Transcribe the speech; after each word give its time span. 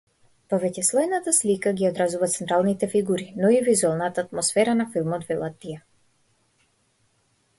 Повеќеслојната 0.51 1.33
слика 1.39 1.73
ги 1.81 1.85
одразува 1.89 2.29
централните 2.35 2.89
фигури, 2.95 3.27
но 3.43 3.51
и 3.57 3.61
вузелната 3.67 4.23
атмосфера 4.27 4.75
на 4.79 4.87
филмот, 4.95 5.29
велат 5.33 5.59
тие. 5.67 5.77